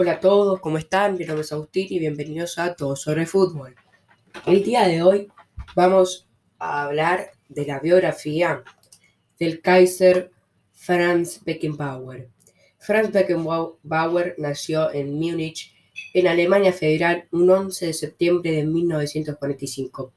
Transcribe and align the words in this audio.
Hola 0.00 0.12
a 0.12 0.20
todos, 0.20 0.60
¿cómo 0.60 0.78
están? 0.78 1.18
Mi 1.18 1.24
nombre 1.24 1.42
es 1.42 1.52
Agustín 1.52 1.88
y 1.90 1.98
bienvenidos 1.98 2.56
a 2.60 2.76
Todo 2.76 2.94
sobre 2.94 3.26
Fútbol. 3.26 3.74
El 4.46 4.62
día 4.62 4.86
de 4.86 5.02
hoy 5.02 5.26
vamos 5.74 6.28
a 6.60 6.84
hablar 6.84 7.32
de 7.48 7.66
la 7.66 7.80
biografía 7.80 8.62
del 9.40 9.60
Kaiser 9.60 10.30
Franz 10.72 11.42
Beckenbauer. 11.44 12.28
Franz 12.78 13.10
Beckenbauer 13.10 14.36
nació 14.38 14.94
en 14.94 15.14
Múnich, 15.14 15.74
en 16.14 16.28
Alemania 16.28 16.72
Federal, 16.72 17.26
un 17.32 17.50
11 17.50 17.86
de 17.86 17.92
septiembre 17.92 18.52
de 18.52 18.62
1945. 18.62 20.14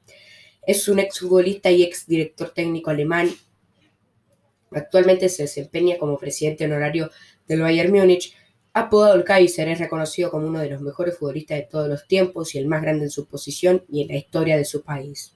Es 0.64 0.86
un 0.86 1.00
exfutbolista 1.00 1.72
y 1.72 1.82
exdirector 1.82 2.50
técnico 2.50 2.90
alemán. 2.90 3.30
Actualmente 4.70 5.28
se 5.28 5.42
desempeña 5.42 5.98
como 5.98 6.18
presidente 6.18 6.66
honorario 6.66 7.10
del 7.48 7.62
Bayern 7.62 7.92
Múnich 7.92 8.36
Apodado 8.74 9.14
el 9.16 9.24
Kaiser, 9.24 9.68
es 9.68 9.78
reconocido 9.80 10.30
como 10.30 10.46
uno 10.46 10.60
de 10.60 10.70
los 10.70 10.80
mejores 10.80 11.18
futbolistas 11.18 11.58
de 11.58 11.68
todos 11.70 11.88
los 11.88 12.06
tiempos 12.06 12.54
y 12.54 12.58
el 12.58 12.66
más 12.66 12.80
grande 12.80 13.04
en 13.04 13.10
su 13.10 13.26
posición 13.26 13.84
y 13.90 14.00
en 14.00 14.08
la 14.08 14.16
historia 14.16 14.56
de 14.56 14.64
su 14.64 14.82
país. 14.82 15.34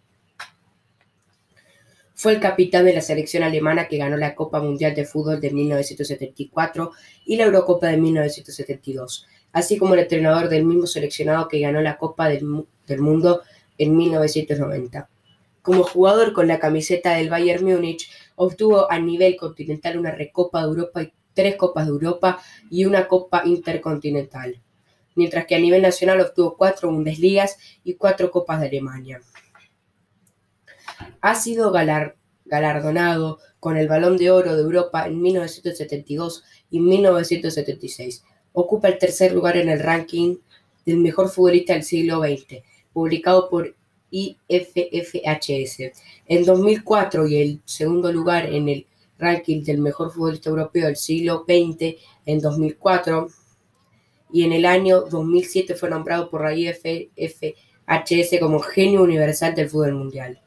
Fue 2.14 2.32
el 2.32 2.40
capitán 2.40 2.86
de 2.86 2.94
la 2.94 3.02
selección 3.02 3.42
alemana 3.42 3.88
que 3.88 3.98
ganó 3.98 4.16
la 4.16 4.34
Copa 4.34 4.58
Mundial 4.58 4.94
de 4.94 5.04
Fútbol 5.04 5.38
de 5.38 5.50
1974 5.50 6.92
y 7.26 7.36
la 7.36 7.44
Eurocopa 7.44 7.88
de 7.88 7.98
1972, 7.98 9.26
así 9.52 9.76
como 9.76 9.92
el 9.92 10.00
entrenador 10.00 10.48
del 10.48 10.64
mismo 10.64 10.86
seleccionado 10.86 11.46
que 11.46 11.60
ganó 11.60 11.82
la 11.82 11.98
Copa 11.98 12.30
del, 12.30 12.42
Mundo 12.98 13.42
en 13.76 13.94
1990. 13.94 15.10
Como 15.60 15.82
jugador 15.82 16.32
con 16.32 16.48
la 16.48 16.58
camiseta 16.58 17.16
del 17.16 17.28
Bayern 17.28 17.66
Múnich, 17.66 18.08
obtuvo 18.36 18.90
a 18.90 18.98
nivel 18.98 19.36
continental 19.36 19.98
una 19.98 20.10
Recopa 20.10 20.60
de 20.60 20.68
Europa 20.68 21.02
y 21.02 21.12
tres 21.36 21.54
Copas 21.54 21.86
de 21.86 21.92
Europa 21.92 22.40
y 22.68 22.86
una 22.86 23.06
Copa 23.06 23.42
Intercontinental, 23.44 24.60
mientras 25.14 25.46
que 25.46 25.54
a 25.54 25.60
nivel 25.60 25.82
nacional 25.82 26.20
obtuvo 26.20 26.56
cuatro 26.56 26.90
Bundesligas 26.90 27.58
y 27.84 27.94
cuatro 27.94 28.32
Copas 28.32 28.60
de 28.60 28.68
Alemania. 28.68 29.20
Ha 31.20 31.34
sido 31.34 31.70
galardonado 31.70 33.38
con 33.60 33.76
el 33.76 33.86
Balón 33.86 34.16
de 34.16 34.30
Oro 34.30 34.56
de 34.56 34.62
Europa 34.62 35.06
en 35.06 35.20
1972 35.20 36.42
y 36.70 36.80
1976. 36.80 38.24
Ocupa 38.52 38.88
el 38.88 38.98
tercer 38.98 39.32
lugar 39.32 39.56
en 39.58 39.68
el 39.68 39.80
ranking 39.80 40.38
del 40.86 40.98
mejor 40.98 41.28
futbolista 41.28 41.74
del 41.74 41.82
siglo 41.82 42.20
XX, 42.20 42.62
publicado 42.92 43.50
por 43.50 43.74
IFFHS. 44.10 45.92
En 46.26 46.44
2004 46.44 47.26
y 47.26 47.36
el 47.36 47.60
segundo 47.64 48.10
lugar 48.12 48.46
en 48.46 48.68
el 48.68 48.86
ranking 49.18 49.62
del 49.62 49.78
mejor 49.78 50.12
futbolista 50.12 50.50
europeo 50.50 50.86
del 50.86 50.96
siglo 50.96 51.44
XX 51.46 51.96
en 52.26 52.40
2004 52.40 53.28
y 54.32 54.44
en 54.44 54.52
el 54.52 54.64
año 54.66 55.02
2007 55.02 55.74
fue 55.74 55.90
nombrado 55.90 56.28
por 56.30 56.42
la 56.42 56.54
IFFHS 56.54 58.40
como 58.40 58.60
genio 58.60 59.02
universal 59.02 59.54
del 59.54 59.70
fútbol 59.70 59.94
mundial. 59.94 60.40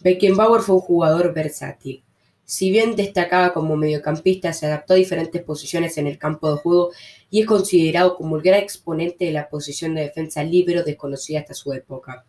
Beckenbauer 0.00 0.60
fue 0.60 0.76
un 0.76 0.82
jugador 0.82 1.32
versátil. 1.32 2.04
Si 2.44 2.70
bien 2.70 2.94
destacaba 2.94 3.54
como 3.54 3.74
mediocampista, 3.74 4.52
se 4.52 4.66
adaptó 4.66 4.92
a 4.92 4.98
diferentes 4.98 5.42
posiciones 5.42 5.96
en 5.96 6.06
el 6.06 6.18
campo 6.18 6.50
de 6.50 6.58
juego 6.58 6.90
y 7.30 7.40
es 7.40 7.46
considerado 7.46 8.16
como 8.16 8.36
el 8.36 8.42
gran 8.42 8.60
exponente 8.60 9.24
de 9.24 9.32
la 9.32 9.48
posición 9.48 9.94
de 9.94 10.02
defensa 10.02 10.44
libre 10.44 10.82
desconocida 10.82 11.40
hasta 11.40 11.54
su 11.54 11.72
época. 11.72 12.26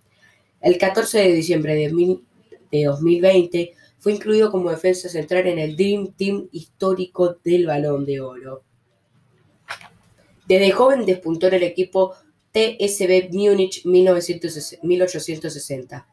El 0.62 0.78
14 0.78 1.20
de 1.20 1.34
diciembre 1.34 1.76
de 1.76 2.84
2020 2.86 3.74
fue 4.06 4.14
incluido 4.14 4.52
como 4.52 4.70
defensa 4.70 5.10
central 5.10 5.48
en 5.48 5.58
el 5.58 5.76
Dream 5.76 6.14
Team 6.16 6.48
histórico 6.52 7.38
del 7.44 7.66
Balón 7.66 8.06
de 8.06 8.22
Oro. 8.22 8.62
Desde 10.48 10.70
joven 10.70 11.08
despuntó 11.08 11.48
en 11.48 11.56
el 11.56 11.64
equipo 11.64 12.14
TSB 12.52 13.32
Múnich 13.32 13.84
1860. 13.84 16.08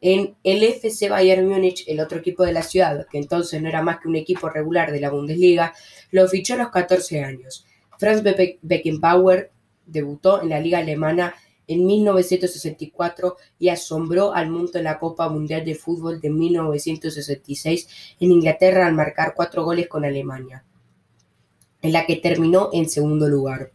En 0.00 0.34
el 0.42 0.62
FC 0.64 1.08
Bayern 1.08 1.46
Múnich, 1.46 1.84
el 1.86 2.00
otro 2.00 2.18
equipo 2.18 2.42
de 2.42 2.52
la 2.52 2.64
ciudad, 2.64 3.06
que 3.08 3.18
entonces 3.18 3.62
no 3.62 3.68
era 3.68 3.80
más 3.80 4.00
que 4.00 4.08
un 4.08 4.16
equipo 4.16 4.48
regular 4.48 4.90
de 4.90 4.98
la 4.98 5.10
Bundesliga, 5.10 5.72
lo 6.10 6.26
fichó 6.26 6.54
a 6.54 6.56
los 6.56 6.70
14 6.70 7.22
años. 7.22 7.64
Franz 7.96 8.24
Beckenbauer 8.60 9.52
debutó 9.86 10.42
en 10.42 10.48
la 10.48 10.58
liga 10.58 10.78
alemana 10.78 11.36
en 11.68 11.86
1964 11.86 13.36
y 13.58 13.68
asombró 13.68 14.32
al 14.34 14.50
mundo 14.50 14.72
en 14.74 14.84
la 14.84 14.98
Copa 14.98 15.28
Mundial 15.28 15.64
de 15.64 15.74
Fútbol 15.74 16.20
de 16.20 16.30
1966 16.30 17.88
en 18.20 18.32
Inglaterra 18.32 18.86
al 18.86 18.94
marcar 18.94 19.34
cuatro 19.34 19.64
goles 19.64 19.88
con 19.88 20.04
Alemania, 20.04 20.64
en 21.82 21.92
la 21.92 22.06
que 22.06 22.16
terminó 22.16 22.70
en 22.72 22.88
segundo 22.88 23.28
lugar. 23.28 23.72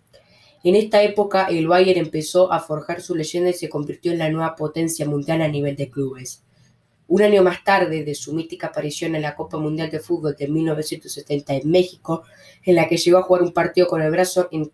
En 0.63 0.75
esta 0.75 1.02
época 1.02 1.47
el 1.47 1.68
Bayern 1.68 2.00
empezó 2.00 2.52
a 2.52 2.59
forjar 2.59 3.02
su 3.02 3.16
leyenda 3.16 3.50
y 3.50 3.53
se 3.53 3.69
convirtió 3.69 4.12
en 4.12 4.19
la 4.19 4.29
nueva 4.29 4.56
potencia 4.56 5.08
mundial 5.08 5.41
a 5.41 5.47
nivel 5.47 5.75
de 5.75 5.90
clubes. 5.90 6.44
Un 7.08 7.23
año 7.23 7.44
más 7.44 7.63
tarde 7.63 8.06
de 8.06 8.16
su 8.16 8.31
mítica 8.34 8.68
aparición 8.68 9.16
en 9.16 9.23
la 9.23 9.35
Copa 9.35 9.58
Mundial 9.58 9.90
de 9.90 10.00
Fútbol 10.00 10.35
de 10.38 10.47
1970 10.47 11.56
en 11.56 11.69
México, 11.69 12.23
en 12.63 12.75
la 12.75 12.88
que 12.88 12.96
llegó 12.96 13.18
a 13.18 13.23
jugar 13.23 13.41
un 13.41 13.52
partido 13.52 13.88
con 13.88 14.02
el 14.02 14.12
brazo 14.12 14.47
en 14.52 14.72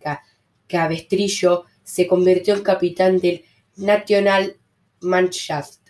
cabestrillo 0.68 1.64
se 1.88 2.06
convirtió 2.06 2.54
en 2.54 2.62
capitán 2.62 3.18
del 3.18 3.44
National 3.76 4.58
Mannschaft, 5.00 5.80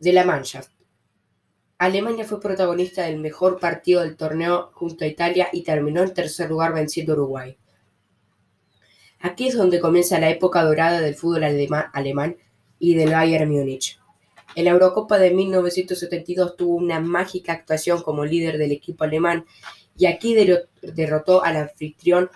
de 0.00 0.12
la 0.12 0.24
Mannschaft. 0.24 0.72
Alemania 1.78 2.24
fue 2.24 2.40
protagonista 2.40 3.04
del 3.04 3.20
mejor 3.20 3.60
partido 3.60 4.00
del 4.00 4.16
torneo 4.16 4.72
junto 4.74 5.04
a 5.04 5.08
Italia 5.08 5.48
y 5.52 5.62
terminó 5.62 6.02
en 6.02 6.12
tercer 6.12 6.50
lugar 6.50 6.74
venciendo 6.74 7.12
a 7.12 7.16
Uruguay. 7.16 7.56
Aquí 9.20 9.46
es 9.46 9.56
donde 9.56 9.78
comienza 9.78 10.18
la 10.18 10.28
época 10.28 10.64
dorada 10.64 11.00
del 11.00 11.14
fútbol 11.14 11.44
alemán 11.44 12.36
y 12.80 12.94
del 12.96 13.12
Bayern 13.12 13.48
Múnich. 13.48 14.00
En 14.56 14.64
la 14.64 14.72
Eurocopa 14.72 15.18
de 15.18 15.30
1972 15.30 16.56
tuvo 16.56 16.74
una 16.74 16.98
mágica 16.98 17.52
actuación 17.52 18.02
como 18.02 18.24
líder 18.24 18.58
del 18.58 18.72
equipo 18.72 19.04
alemán 19.04 19.46
y 19.96 20.06
aquí 20.06 20.34
derrotó 20.82 21.44
al 21.44 21.56
anfitrión 21.56 22.28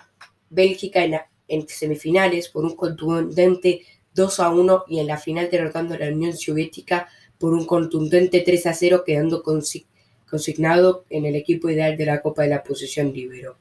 Bélgica 0.49 1.03
en, 1.03 1.19
en 1.51 1.67
semifinales 1.67 2.49
por 2.49 2.65
un 2.65 2.75
contundente 2.75 3.81
2 4.15 4.39
a 4.39 4.49
1 4.49 4.85
y 4.87 4.99
en 4.99 5.07
la 5.07 5.17
final 5.17 5.49
derrotando 5.51 5.93
a 5.93 5.99
la 5.99 6.07
Unión 6.07 6.35
Soviética 6.35 7.07
por 7.37 7.53
un 7.53 7.65
contundente 7.65 8.41
3 8.41 8.67
a 8.67 8.73
0 8.73 9.03
quedando 9.05 9.43
consignado 9.43 11.05
en 11.09 11.25
el 11.25 11.35
equipo 11.35 11.69
ideal 11.69 11.97
de 11.97 12.05
la 12.05 12.21
Copa 12.21 12.43
de 12.43 12.49
la 12.49 12.63
Posición 12.63 13.13
Libero. 13.13 13.57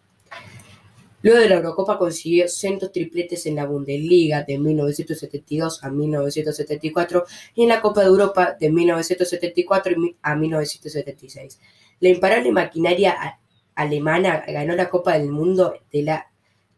Luego 1.23 1.39
de 1.39 1.49
la 1.51 1.57
Eurocopa 1.57 1.99
consiguió 1.99 2.49
centos 2.49 2.93
tripletes 2.93 3.45
en 3.45 3.57
la 3.57 3.67
Bundesliga 3.67 4.43
de 4.43 4.59
1972 4.59 5.85
a 5.85 5.91
1974 5.91 7.25
y 7.55 7.63
en 7.65 7.69
la 7.69 7.83
Copa 7.83 8.01
de 8.01 8.07
Europa 8.07 8.57
de 8.59 8.71
1974 8.71 9.97
a 10.23 10.35
1976. 10.35 11.61
La 12.01 12.09
imparable 12.09 12.51
maquinaria 12.53 13.39
alemana 13.75 14.45
ganó 14.49 14.75
la 14.75 14.89
Copa 14.89 15.19
del 15.19 15.29
Mundo 15.29 15.75
de 15.93 16.03
la 16.03 16.30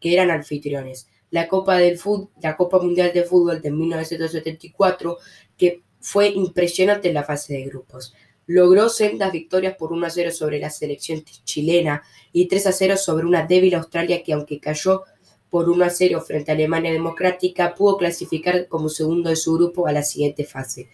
que 0.03 0.13
eran 0.13 0.31
anfitriones. 0.31 1.07
La 1.31 1.47
Copa, 1.47 1.77
del 1.77 1.97
la 2.41 2.57
Copa 2.57 2.77
Mundial 2.77 3.13
de 3.13 3.23
Fútbol 3.23 3.61
de 3.61 3.71
1974, 3.71 5.17
que 5.57 5.81
fue 6.01 6.27
impresionante 6.27 7.07
en 7.07 7.13
la 7.13 7.23
fase 7.23 7.53
de 7.53 7.63
grupos. 7.63 8.13
Logró 8.45 8.89
sendas 8.89 9.31
victorias 9.31 9.77
por 9.77 9.93
1 9.93 10.05
a 10.05 10.09
0 10.09 10.31
sobre 10.31 10.59
la 10.59 10.69
selección 10.69 11.23
chilena 11.45 12.03
y 12.33 12.49
3 12.49 12.67
a 12.67 12.71
0 12.73 12.97
sobre 12.97 13.25
una 13.25 13.47
débil 13.47 13.75
Australia 13.75 14.21
que 14.21 14.33
aunque 14.33 14.59
cayó 14.59 15.03
por 15.49 15.69
1 15.69 15.85
a 15.85 15.89
0 15.89 16.19
frente 16.19 16.51
a 16.51 16.55
Alemania 16.55 16.91
Democrática, 16.91 17.73
pudo 17.73 17.95
clasificar 17.95 18.67
como 18.67 18.89
segundo 18.89 19.29
de 19.29 19.37
su 19.37 19.53
grupo 19.53 19.87
a 19.87 19.93
la 19.93 20.03
siguiente 20.03 20.43
fase. 20.43 20.89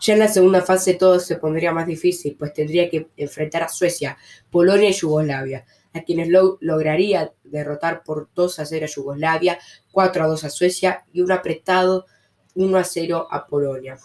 Ya 0.00 0.14
en 0.14 0.18
la 0.18 0.28
segunda 0.28 0.62
fase 0.62 0.94
todo 0.94 1.20
se 1.20 1.36
pondría 1.36 1.70
más 1.70 1.86
difícil, 1.86 2.34
pues 2.36 2.52
tendría 2.52 2.90
que 2.90 3.06
enfrentar 3.16 3.62
a 3.62 3.68
Suecia, 3.68 4.18
Polonia 4.50 4.90
y 4.90 4.94
Yugoslavia 4.94 5.64
a 5.94 6.02
quienes 6.02 6.28
lograría 6.60 7.32
derrotar 7.44 8.02
por 8.04 8.28
2 8.34 8.58
a 8.58 8.66
0 8.66 8.84
a 8.84 8.88
Yugoslavia, 8.88 9.58
4 9.92 10.24
a 10.24 10.26
2 10.26 10.44
a 10.44 10.50
Suecia 10.50 11.04
y 11.12 11.20
un 11.20 11.32
apretado 11.32 12.06
1 12.54 12.78
a 12.78 12.84
0 12.84 13.28
a 13.30 13.46
Polonia, 13.46 13.98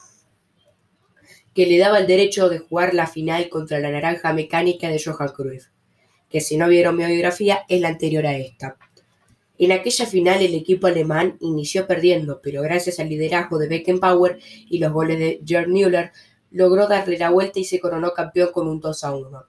que 1.53 1.65
le 1.65 1.77
daba 1.77 1.99
el 1.99 2.07
derecho 2.07 2.49
de 2.49 2.59
jugar 2.59 2.93
la 2.93 3.07
final 3.07 3.49
contra 3.49 3.79
la 3.79 3.91
naranja 3.91 4.33
mecánica 4.33 4.89
de 4.89 5.01
Johan 5.03 5.29
Cruyff, 5.29 5.67
que 6.29 6.41
si 6.41 6.57
no 6.57 6.67
vieron 6.67 6.95
mi 6.95 7.05
biografía 7.05 7.63
es 7.67 7.81
la 7.81 7.89
anterior 7.89 8.25
a 8.25 8.37
esta. 8.37 8.77
En 9.57 9.71
aquella 9.71 10.05
final 10.05 10.41
el 10.41 10.55
equipo 10.55 10.87
alemán 10.87 11.37
inició 11.39 11.85
perdiendo, 11.85 12.41
pero 12.41 12.61
gracias 12.63 12.99
al 12.99 13.09
liderazgo 13.09 13.59
de 13.59 13.67
Beckenbauer 13.67 14.39
y 14.41 14.79
los 14.79 14.91
goles 14.91 15.19
de 15.19 15.41
Gerd 15.45 15.67
Müller, 15.67 16.11
logró 16.51 16.87
darle 16.87 17.17
la 17.17 17.29
vuelta 17.29 17.59
y 17.59 17.65
se 17.65 17.79
coronó 17.79 18.13
campeón 18.13 18.51
con 18.51 18.67
un 18.67 18.79
2 18.79 19.03
a 19.03 19.15
1. 19.15 19.45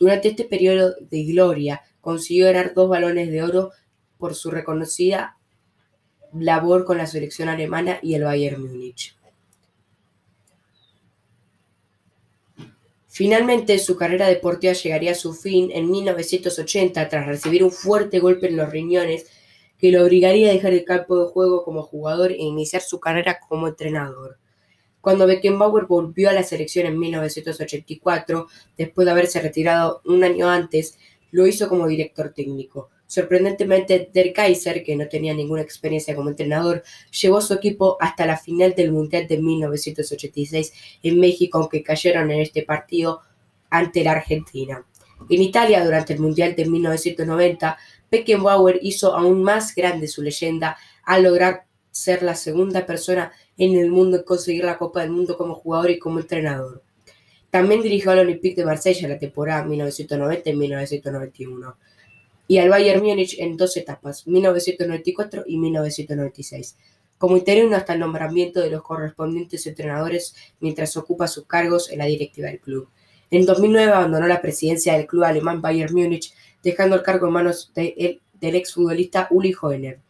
Durante 0.00 0.28
este 0.28 0.44
periodo 0.44 0.96
de 0.98 1.24
gloria 1.24 1.82
consiguió 2.00 2.46
ganar 2.46 2.72
dos 2.72 2.88
balones 2.88 3.30
de 3.30 3.42
oro 3.42 3.70
por 4.16 4.34
su 4.34 4.50
reconocida 4.50 5.36
labor 6.32 6.86
con 6.86 6.96
la 6.96 7.06
selección 7.06 7.50
alemana 7.50 7.98
y 8.02 8.14
el 8.14 8.24
Bayern 8.24 8.62
Múnich. 8.62 9.14
Finalmente, 13.08 13.78
su 13.78 13.96
carrera 13.96 14.26
deportiva 14.26 14.72
llegaría 14.72 15.12
a 15.12 15.14
su 15.14 15.34
fin 15.34 15.70
en 15.70 15.90
1980 15.90 17.08
tras 17.10 17.26
recibir 17.26 17.62
un 17.62 17.70
fuerte 17.70 18.20
golpe 18.20 18.48
en 18.48 18.56
los 18.56 18.70
riñones 18.70 19.26
que 19.76 19.92
lo 19.92 20.02
obligaría 20.02 20.48
a 20.48 20.54
dejar 20.54 20.72
el 20.72 20.84
campo 20.84 21.22
de 21.22 21.30
juego 21.30 21.62
como 21.62 21.82
jugador 21.82 22.32
e 22.32 22.38
iniciar 22.38 22.80
su 22.80 23.00
carrera 23.00 23.38
como 23.46 23.68
entrenador. 23.68 24.39
Cuando 25.00 25.26
Beckenbauer 25.26 25.86
volvió 25.86 26.28
a 26.28 26.32
la 26.32 26.42
selección 26.42 26.86
en 26.86 26.98
1984, 26.98 28.46
después 28.76 29.04
de 29.04 29.10
haberse 29.10 29.40
retirado 29.40 30.02
un 30.04 30.24
año 30.24 30.48
antes, 30.48 30.98
lo 31.30 31.46
hizo 31.46 31.68
como 31.68 31.86
director 31.86 32.32
técnico. 32.34 32.90
Sorprendentemente, 33.06 34.08
Der 34.12 34.32
Kaiser, 34.32 34.84
que 34.84 34.94
no 34.94 35.08
tenía 35.08 35.34
ninguna 35.34 35.62
experiencia 35.62 36.14
como 36.14 36.30
entrenador, 36.30 36.84
llevó 37.20 37.38
a 37.38 37.42
su 37.42 37.54
equipo 37.54 37.96
hasta 37.98 38.24
la 38.24 38.36
final 38.36 38.74
del 38.74 38.92
Mundial 38.92 39.26
de 39.26 39.38
1986 39.38 40.72
en 41.02 41.18
México, 41.18 41.58
aunque 41.58 41.82
cayeron 41.82 42.30
en 42.30 42.40
este 42.40 42.62
partido 42.62 43.22
ante 43.68 44.04
la 44.04 44.12
Argentina. 44.12 44.86
En 45.28 45.42
Italia, 45.42 45.84
durante 45.84 46.12
el 46.12 46.20
Mundial 46.20 46.54
de 46.54 46.66
1990, 46.66 47.78
Beckenbauer 48.10 48.78
hizo 48.82 49.14
aún 49.16 49.42
más 49.42 49.74
grande 49.74 50.06
su 50.06 50.22
leyenda 50.22 50.76
al 51.04 51.24
lograr 51.24 51.64
ser 51.90 52.22
la 52.22 52.34
segunda 52.36 52.86
persona 52.86 53.32
en 53.60 53.76
el 53.76 53.90
mundo 53.90 54.16
en 54.16 54.22
conseguir 54.24 54.64
la 54.64 54.78
Copa 54.78 55.02
del 55.02 55.10
Mundo 55.10 55.36
como 55.36 55.54
jugador 55.54 55.90
y 55.90 55.98
como 55.98 56.18
entrenador. 56.18 56.82
También 57.50 57.82
dirigió 57.82 58.10
al 58.10 58.20
Olympique 58.20 58.62
de 58.62 58.64
Marsella 58.64 59.06
la 59.06 59.18
temporada 59.18 59.64
1990 59.64 60.48
y 60.48 60.56
1991 60.56 61.76
y 62.48 62.56
al 62.56 62.70
Bayern 62.70 63.04
Múnich 63.04 63.38
en 63.38 63.58
dos 63.58 63.76
etapas, 63.76 64.26
1994 64.26 65.44
y 65.46 65.58
1996, 65.58 66.76
como 67.18 67.36
interino 67.36 67.76
hasta 67.76 67.92
el 67.92 68.00
nombramiento 68.00 68.60
de 68.60 68.70
los 68.70 68.82
correspondientes 68.82 69.66
entrenadores 69.66 70.34
mientras 70.58 70.96
ocupa 70.96 71.28
sus 71.28 71.44
cargos 71.44 71.90
en 71.90 71.98
la 71.98 72.06
directiva 72.06 72.48
del 72.48 72.60
club. 72.60 72.88
En 73.30 73.44
2009 73.44 73.92
abandonó 73.92 74.26
la 74.26 74.40
presidencia 74.40 74.94
del 74.94 75.06
club 75.06 75.24
alemán 75.24 75.60
Bayern 75.60 75.94
Múnich, 75.94 76.32
dejando 76.62 76.96
el 76.96 77.02
cargo 77.02 77.26
en 77.26 77.34
manos 77.34 77.72
de 77.74 78.20
del 78.40 78.54
exfutbolista 78.54 79.28
Uli 79.30 79.54
Hoener. 79.60 80.00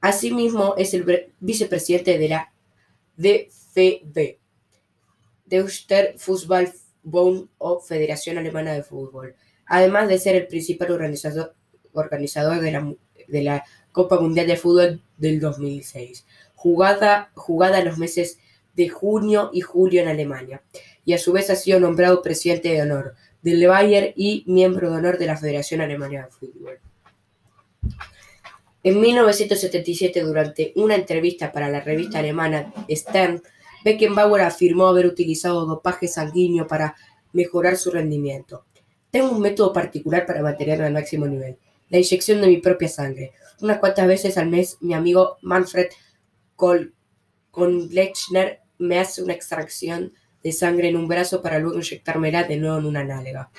Asimismo, 0.00 0.74
es 0.76 0.92
el 0.92 1.32
vicepresidente 1.38 2.18
de 2.18 2.28
la 2.28 2.53
DFB, 3.16 4.38
Deutscher 5.46 6.14
Fußballbund 6.18 7.48
o 7.58 7.80
Federación 7.80 8.38
Alemana 8.38 8.72
de 8.72 8.82
Fútbol, 8.82 9.34
además 9.66 10.08
de 10.08 10.18
ser 10.18 10.36
el 10.36 10.46
principal 10.46 10.90
organizador, 10.90 11.54
organizador 11.92 12.60
de, 12.60 12.72
la, 12.72 12.94
de 13.28 13.42
la 13.42 13.64
Copa 13.92 14.18
Mundial 14.18 14.46
de 14.46 14.56
Fútbol 14.56 15.02
del 15.16 15.40
2006, 15.40 16.26
jugada, 16.54 17.30
jugada 17.34 17.78
en 17.78 17.86
los 17.86 17.98
meses 17.98 18.38
de 18.74 18.88
junio 18.88 19.50
y 19.52 19.60
julio 19.60 20.02
en 20.02 20.08
Alemania, 20.08 20.62
y 21.04 21.12
a 21.12 21.18
su 21.18 21.32
vez 21.32 21.50
ha 21.50 21.56
sido 21.56 21.78
nombrado 21.78 22.22
presidente 22.22 22.70
de 22.70 22.82
honor 22.82 23.14
del 23.42 23.66
Bayern 23.66 24.12
y 24.16 24.42
miembro 24.46 24.90
de 24.90 24.96
honor 24.96 25.18
de 25.18 25.26
la 25.26 25.36
Federación 25.36 25.82
Alemana 25.82 26.24
de 26.24 26.30
Fútbol. 26.30 26.78
En 28.84 29.00
1977, 29.00 30.20
durante 30.20 30.72
una 30.76 30.94
entrevista 30.94 31.50
para 31.52 31.70
la 31.70 31.80
revista 31.80 32.18
alemana 32.18 32.74
Stern, 32.90 33.42
Beckenbauer 33.82 34.42
afirmó 34.42 34.88
haber 34.88 35.06
utilizado 35.06 35.64
dopaje 35.64 36.06
sanguíneo 36.06 36.66
para 36.66 36.94
mejorar 37.32 37.78
su 37.78 37.90
rendimiento. 37.90 38.66
Tengo 39.10 39.30
un 39.30 39.40
método 39.40 39.72
particular 39.72 40.26
para 40.26 40.42
mantenerlo 40.42 40.84
al 40.84 40.92
máximo 40.92 41.26
nivel, 41.26 41.56
la 41.88 41.96
inyección 41.96 42.42
de 42.42 42.48
mi 42.48 42.58
propia 42.58 42.88
sangre. 42.88 43.32
Unas 43.62 43.78
cuantas 43.78 44.06
veces 44.06 44.36
al 44.36 44.50
mes, 44.50 44.76
mi 44.82 44.92
amigo 44.92 45.38
Manfred 45.40 45.88
Kohl-Lechner 46.56 48.60
me 48.76 48.98
hace 48.98 49.22
una 49.22 49.32
extracción 49.32 50.12
de 50.42 50.52
sangre 50.52 50.88
en 50.88 50.96
un 50.96 51.08
brazo 51.08 51.40
para 51.40 51.58
luego 51.58 51.78
inyectármela 51.78 52.44
de 52.44 52.58
nuevo 52.58 52.80
en 52.80 52.84
una 52.84 53.02
nalga. 53.02 53.50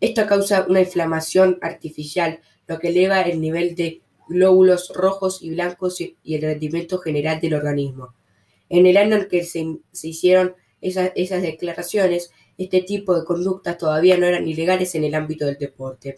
Esto 0.00 0.28
causa 0.28 0.64
una 0.68 0.80
inflamación 0.80 1.58
artificial, 1.60 2.40
lo 2.68 2.78
que 2.78 2.86
eleva 2.88 3.22
el 3.22 3.40
nivel 3.40 3.74
de 3.74 4.00
glóbulos 4.28 4.92
rojos 4.94 5.42
y 5.42 5.50
blancos 5.50 6.00
y 6.00 6.34
el 6.34 6.42
rendimiento 6.42 6.98
general 6.98 7.40
del 7.40 7.54
organismo. 7.54 8.14
En 8.68 8.86
el 8.86 8.96
año 8.96 9.16
en 9.16 9.28
que 9.28 9.44
se, 9.44 9.64
hicieron 10.02 10.54
esas, 10.80 11.12
esas 11.14 11.42
declaraciones, 11.42 12.30
este 12.58 12.82
tipo 12.82 13.18
de 13.18 13.24
conductas 13.24 13.78
todavía 13.78 14.18
no 14.18 14.26
eran 14.26 14.46
ilegales 14.46 14.94
en 14.94 15.04
el 15.04 15.14
ámbito 15.14 15.46
del 15.46 15.58
deporte. 15.58 16.16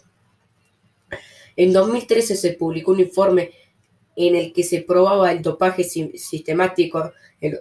En 1.56 1.72
2013 1.72 2.36
se 2.36 2.52
publicó 2.54 2.92
un 2.92 3.00
informe 3.00 3.50
en 4.16 4.34
el 4.34 4.52
que 4.52 4.62
se 4.62 4.82
probaba 4.82 5.32
el 5.32 5.42
dopaje 5.42 5.84
sistemático 5.84 7.12
en, 7.40 7.58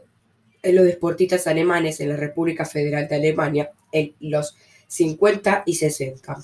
los 0.63 0.86
deportistas 0.86 1.48
alemanes 1.48 2.00
en 2.02 2.10
la 2.10 2.18
República 2.18 2.66
Federal 2.66 3.07
de 3.07 3.16
Alemania 3.16 3.72
en 3.92 4.13
los 4.19 4.56
50 4.88 5.63
y 5.66 5.75
60. 5.75 6.38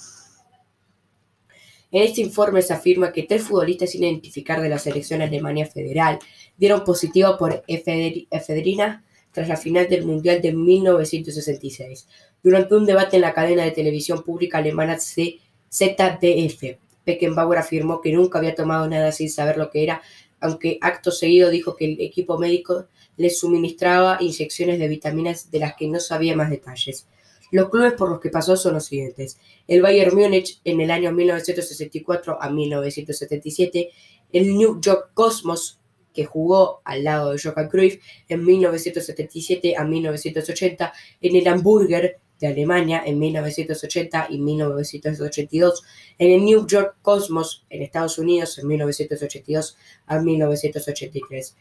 En 1.96 2.04
este 2.04 2.20
informe 2.20 2.62
se 2.62 2.74
afirma 2.74 3.14
que 3.14 3.24
tres 3.24 3.44
futbolistas 3.44 3.92
sin 3.92 4.04
identificar 4.04 4.62
de 4.62 4.68
la 4.68 4.80
selección 4.80 5.22
Alemania 5.22 5.66
Federal 5.66 6.20
dieron 6.58 6.84
positivo 6.84 7.38
por 7.38 7.64
efedrina 7.68 9.06
tras 9.32 9.48
la 9.48 9.56
final 9.56 9.88
del 9.88 10.06
Mundial 10.06 10.42
de 10.42 10.52
1966, 10.52 12.06
durante 12.44 12.76
un 12.76 12.86
debate 12.86 13.16
en 13.16 13.22
la 13.22 13.34
cadena 13.34 13.64
de 13.64 13.72
televisión 13.72 14.24
pública 14.24 14.58
alemana 14.58 14.98
ZDF. 15.00 16.64
Beckenbauer 17.06 17.60
afirmó 17.60 18.02
que 18.02 18.12
nunca 18.12 18.40
había 18.40 18.56
tomado 18.56 18.90
nada 18.90 19.14
sin 19.14 19.30
saber 19.30 19.56
lo 19.56 19.70
que 19.70 19.84
era, 19.84 20.02
aunque 20.42 20.78
acto 20.82 21.12
seguido 21.12 21.50
dijo 21.50 21.78
que 21.78 21.86
el 21.86 22.02
equipo 22.02 22.38
médico 22.38 22.88
le 23.16 23.30
suministraba 23.30 24.18
inyecciones 24.20 24.80
de 24.80 24.90
vitaminas 24.90 25.50
de 25.50 25.60
las 25.60 25.76
que 25.78 25.88
no 25.88 26.02
sabía 26.02 26.36
más 26.36 26.50
detalles. 26.50 27.08
Los 27.56 27.70
clubes 27.70 27.94
por 27.94 28.10
los 28.10 28.20
que 28.20 28.30
pasó 28.30 28.58
son 28.58 28.74
los 28.74 28.88
siguientes. 28.88 29.40
El 29.66 29.82
Bayern 29.82 30.14
Múnich 30.14 30.60
en 30.66 30.82
el 30.82 30.92
año 30.92 31.14
1964 31.14 32.38
a 32.42 32.50
1977, 32.50 33.92
el 34.34 34.58
New 34.58 34.82
York 34.82 35.12
Cosmos 35.14 35.80
que 36.14 36.26
jugó 36.26 36.82
al 36.84 37.06
lado 37.06 37.32
de 37.32 37.40
Johan 37.42 37.70
Cruyff 37.70 38.04
en 38.28 38.44
1977 38.44 39.78
a 39.78 39.86
1980, 39.86 40.92
en 41.22 41.36
el 41.38 41.48
Hamburger 41.48 42.20
de 42.42 42.48
Alemania 42.48 43.04
en 43.06 43.20
1980 43.20 44.28
y 44.32 44.38
1982, 44.38 45.84
en 46.18 46.32
el 46.32 46.44
New 46.44 46.68
York 46.68 46.98
Cosmos 47.02 47.66
en 47.70 47.84
Estados 47.84 48.18
Unidos 48.18 48.58
en 48.58 48.68
1982 48.68 49.78
a 50.08 50.20
1983. 50.20 51.56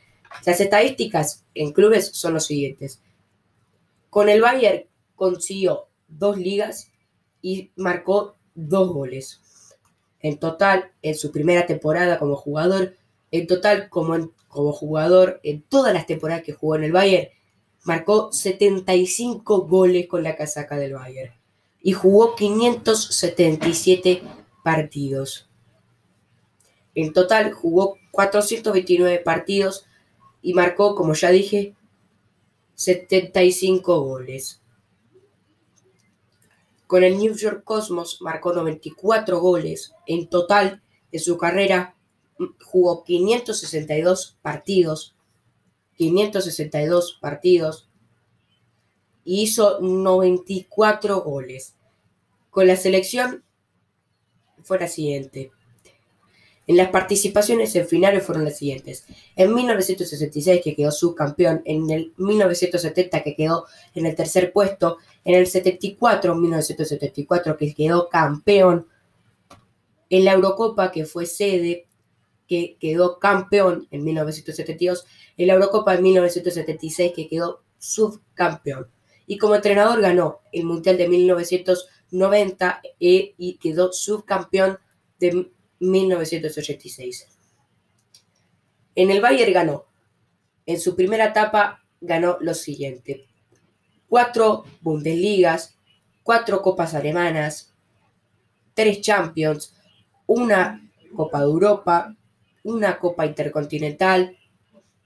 Las 0.45 0.61
estadísticas 0.61 1.45
en 1.55 1.73
clubes 1.73 2.11
son 2.13 2.35
los 2.35 2.47
siguientes. 2.47 3.01
Con 4.11 4.29
el 4.29 4.41
Bayern 4.41 4.87
consiguió 5.17 5.87
dos 6.09 6.37
ligas 6.39 6.91
y 7.43 7.71
marcó 7.77 8.37
dos 8.55 8.93
goles. 8.93 9.41
En 10.21 10.39
total, 10.39 10.93
en 11.03 11.15
su 11.15 11.31
primera 11.31 11.67
temporada 11.67 12.19
como 12.19 12.37
jugador, 12.37 12.97
en 13.31 13.47
total 13.47 13.89
como, 13.91 14.31
jugador, 14.49 15.41
en 15.43 15.63
todas 15.63 15.93
las 15.93 16.07
temporadas 16.07 16.43
que 16.43 16.53
jugó 16.53 16.77
en 16.77 16.85
el 16.85 16.93
Bayern, 16.93 17.29
marcó 17.85 18.33
75 18.33 19.67
goles 19.67 20.07
con 20.07 20.23
la 20.23 20.37
casaca 20.37 20.77
del 20.77 20.95
Bayern 20.95 21.35
y 21.83 21.93
jugó 21.93 22.35
577 22.35 24.23
partidos. 24.63 25.49
En 26.95 27.13
total 27.13 27.53
jugó 27.53 27.99
429 28.13 29.19
partidos 29.19 29.85
y 30.41 30.55
marcó, 30.55 30.95
como 30.95 31.15
ya 31.15 31.31
dije, 31.31 31.75
75 32.75 34.01
goles. 34.01 34.63
Con 36.87 37.03
el 37.03 37.19
New 37.19 37.35
York 37.35 37.65
Cosmos 37.65 38.21
marcó 38.21 38.53
94 38.53 39.41
goles. 39.41 39.95
En 40.07 40.29
total, 40.29 40.83
en 41.13 41.21
su 41.21 41.39
carrera, 41.39 41.97
jugó 42.65 43.05
562 43.05 44.37
partidos. 44.43 45.15
562 45.97 47.19
partidos. 47.21 47.89
Y 49.25 49.43
hizo 49.43 49.81
94 49.81 51.23
goles. 51.23 51.75
Con 52.51 52.67
la 52.67 52.77
selección 52.77 53.43
fue 54.63 54.79
la 54.79 54.89
siguiente. 54.89 55.51
En 56.67 56.77
las 56.77 56.89
participaciones 56.89 57.77
en 57.77 57.87
finales 57.87 58.25
fueron 58.25 58.45
las 58.45 58.57
siguientes. 58.57 59.05
En 59.37 59.55
1966 59.55 60.63
que 60.65 60.75
quedó 60.75 60.91
subcampeón, 60.91 61.63
en 61.67 61.91
el 61.91 62.13
1970 62.17 63.23
que 63.23 63.37
quedó 63.37 63.67
en 63.95 64.07
el 64.07 64.15
tercer 64.15 64.53
puesto, 64.53 64.99
en 65.25 65.35
el 65.35 65.47
74, 65.47 66.35
1974 66.35 67.57
que 67.57 67.75
quedó 67.75 68.09
campeón, 68.09 68.87
en 70.09 70.25
la 70.25 70.33
Eurocopa 70.33 70.91
que 70.91 71.05
fue 71.05 71.27
sede, 71.27 71.87
que 72.49 72.77
quedó 72.81 73.19
campeón 73.19 73.87
en 73.91 74.05
1972, 74.05 75.07
en 75.37 75.47
la 75.47 75.55
Eurocopa 75.55 75.95
en 75.95 76.03
1976 76.03 77.13
que 77.15 77.29
quedó 77.29 77.63
subcampeón. 77.79 78.89
Y 79.27 79.39
como 79.39 79.55
entrenador 79.55 80.01
ganó 80.01 80.41
el 80.53 80.65
Mundial 80.65 80.97
de 80.99 81.09
1990 81.09 82.83
e, 83.01 83.35
y 83.37 83.55
quedó 83.55 83.93
subcampeón 83.93 84.79
de 85.19 85.51
1986. 85.81 87.29
En 88.95 89.11
el 89.11 89.21
Bayern 89.21 89.53
ganó. 89.53 89.87
En 90.67 90.81
su 90.81 90.97
primera 90.97 91.27
etapa 91.27 91.85
ganó 92.01 92.39
lo 92.41 92.55
siguiente. 92.55 93.27
Cuatro 94.09 94.65
Bundesligas, 94.81 95.77
cuatro 96.23 96.63
Copas 96.63 96.95
Alemanas, 96.95 97.75
tres 98.75 99.01
Champions, 99.01 99.75
una 100.27 100.91
Copa 101.15 101.41
de 101.41 101.45
Europa, 101.45 102.17
una 102.63 102.99
Copa 102.99 103.27
Intercontinental 103.27 104.37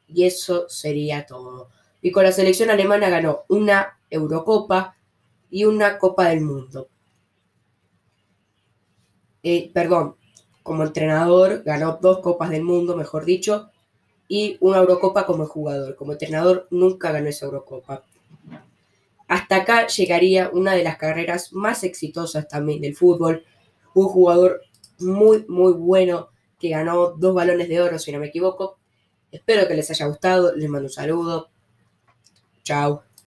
y 0.07 0.25
eso 0.25 0.69
sería 0.69 1.27
todo. 1.27 1.69
Y 2.01 2.11
con 2.11 2.25
la 2.25 2.33
selección 2.33 2.71
alemana 2.71 3.09
ganó 3.09 3.45
una 3.49 3.99
Eurocopa 4.11 4.97
y 5.51 5.65
una 5.65 5.99
Copa 5.99 6.29
del 6.29 6.41
Mundo. 6.41 6.89
Eh, 9.43 9.71
perdón, 9.73 10.17
como 10.69 10.85
entrenador 10.85 11.63
ganó 11.65 11.99
dos 12.01 12.19
Copas 12.19 12.51
del 12.51 12.63
Mundo, 12.63 12.95
mejor 12.95 13.25
dicho, 13.25 13.71
y 14.29 14.59
una 14.61 14.77
Eurocopa 14.77 15.25
como 15.25 15.47
jugador. 15.47 15.97
Como 15.97 16.13
entrenador 16.13 16.69
nunca 16.71 17.11
ganó 17.11 17.27
esa 17.31 17.47
Eurocopa. 17.47 18.05
Hasta 19.27 19.57
acá 19.57 19.87
llegaría 19.87 20.51
una 20.53 20.75
de 20.75 20.85
las 20.85 20.99
carreras 20.99 21.55
más 21.55 21.85
exitosas 21.85 22.49
también 22.49 22.83
del 22.83 22.95
fútbol. 22.95 23.45
Un 23.95 24.09
jugador 24.09 24.61
muy, 24.99 25.47
muy 25.49 25.73
bueno 25.73 26.29
que 26.61 26.69
ganó 26.69 27.13
dos 27.17 27.35
balones 27.35 27.71
de 27.71 27.81
oro, 27.81 27.99
si 27.99 28.13
no 28.13 28.19
me 28.19 28.27
equivoco. 28.27 28.79
Espero 29.33 29.67
que 29.67 29.75
les 29.75 29.91
haya 29.91 30.07
gustado. 30.07 30.55
Les 30.55 30.69
mando 30.69 30.89
un 30.89 30.93
saludo. 30.93 31.49
Chao. 32.63 33.08